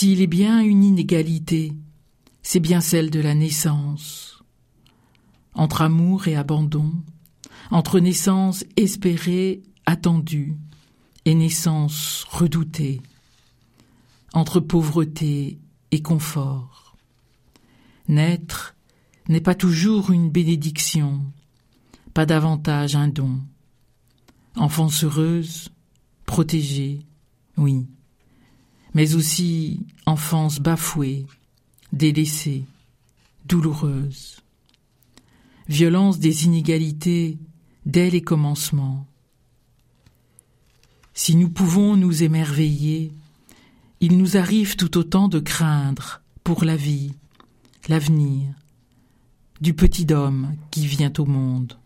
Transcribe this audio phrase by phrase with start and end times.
[0.00, 1.74] S'il est bien une inégalité,
[2.40, 4.42] c'est bien celle de la naissance.
[5.52, 6.94] Entre amour et abandon,
[7.70, 10.56] entre naissance espérée, attendue,
[11.26, 13.02] et naissance redoutée,
[14.32, 15.58] entre pauvreté
[15.90, 16.96] et confort.
[18.08, 18.74] Naître
[19.28, 21.30] n'est pas toujours une bénédiction,
[22.14, 23.38] pas davantage un don.
[24.56, 25.68] Enfance heureuse,
[26.24, 27.00] protégée,
[27.58, 27.86] oui,
[28.94, 31.26] mais aussi enfance bafouée,
[31.92, 32.64] délaissée,
[33.46, 34.40] douloureuse.
[35.68, 37.38] Violence des inégalités
[37.86, 39.06] dès les commencements.
[41.14, 43.12] Si nous pouvons nous émerveiller,
[44.00, 47.12] il nous arrive tout autant de craindre pour la vie,
[47.88, 48.54] l'avenir,
[49.60, 51.76] du petit homme qui vient au monde.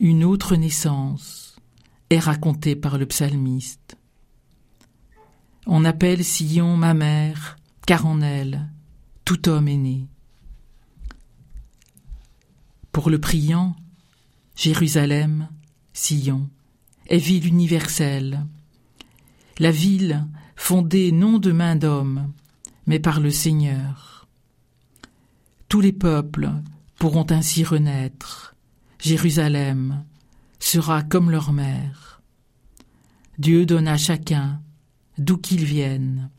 [0.00, 1.56] Une autre naissance
[2.10, 3.96] est racontée par le psalmiste.
[5.66, 8.68] On appelle Sion ma mère, car en elle
[9.24, 10.06] tout homme est né.
[12.92, 13.74] Pour le priant,
[14.54, 15.48] Jérusalem,
[15.94, 16.48] Sion,
[17.08, 18.46] est ville universelle,
[19.58, 22.32] la ville fondée non de main d'homme,
[22.86, 24.26] mais par le Seigneur.
[25.68, 26.52] Tous les peuples
[26.98, 28.54] pourront ainsi renaître.
[28.98, 30.04] Jérusalem
[30.58, 32.22] sera comme leur mère.
[33.38, 34.60] Dieu donne à chacun,
[35.18, 36.30] d'où qu'il vienne,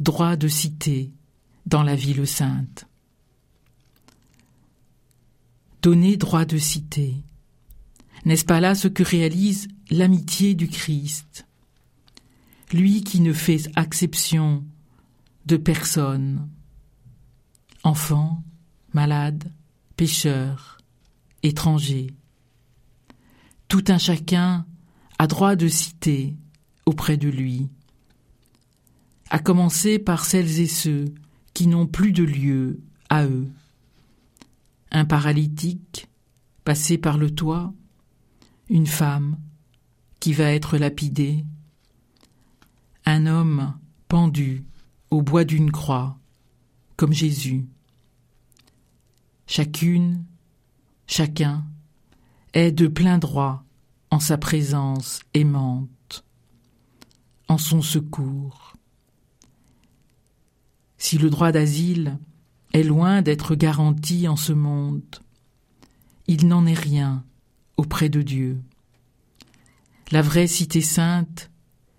[0.00, 1.12] droit de cité
[1.66, 2.86] dans la ville sainte.
[5.82, 7.16] Donner droit de cité,
[8.24, 11.46] n'est-ce pas là ce que réalise l'amitié du Christ?
[12.72, 14.64] Lui qui ne fait acception
[15.46, 16.48] de personne,
[17.84, 18.42] enfant,
[18.92, 19.52] malade,
[19.96, 20.78] pécheur,
[21.44, 22.08] étranger.
[23.68, 24.66] Tout un chacun
[25.18, 26.36] a droit de citer
[26.84, 27.68] auprès de lui,
[29.30, 31.06] à commencer par celles et ceux
[31.54, 33.48] qui n'ont plus de lieu à eux.
[34.90, 36.08] Un paralytique
[36.64, 37.72] passé par le toit,
[38.68, 39.38] une femme
[40.20, 41.44] qui va être lapidée,
[43.04, 43.74] un homme
[44.08, 44.64] pendu
[45.10, 46.18] au bois d'une croix,
[46.96, 47.66] comme Jésus.
[49.46, 50.24] Chacune,
[51.06, 51.64] chacun
[52.52, 53.64] est de plein droit
[54.10, 56.24] en sa présence aimante,
[57.48, 58.75] en son secours.
[61.06, 62.18] Si le droit d'asile
[62.72, 65.20] est loin d'être garanti en ce monde,
[66.26, 67.24] il n'en est rien
[67.76, 68.60] auprès de Dieu.
[70.10, 71.48] La vraie cité sainte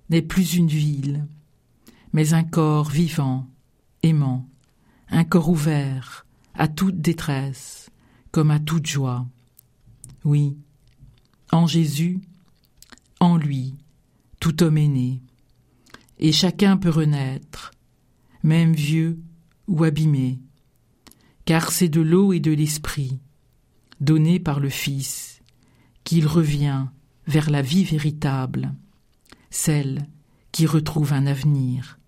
[0.09, 1.25] n'est plus une ville,
[2.11, 3.47] mais un corps vivant,
[4.03, 4.45] aimant,
[5.07, 7.89] un corps ouvert à toute détresse,
[8.31, 9.25] comme à toute joie.
[10.25, 10.57] Oui,
[11.53, 12.19] en Jésus,
[13.21, 13.73] en lui,
[14.41, 15.21] tout homme est né,
[16.19, 17.71] et chacun peut renaître,
[18.47, 19.19] même vieux
[19.67, 20.39] ou abîmé,
[21.45, 23.19] car c'est de l'eau et de l'esprit,
[23.99, 25.41] donné par le Fils,
[26.03, 26.85] qu'il revient
[27.27, 28.73] vers la vie véritable,
[29.49, 30.07] celle
[30.53, 31.99] qui retrouve un avenir